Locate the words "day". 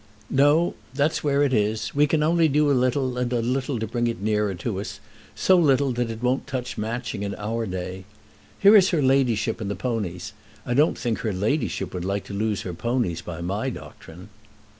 7.67-8.05